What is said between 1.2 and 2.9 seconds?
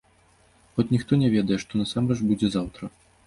не ведае, што насамрэч будзе заўтра.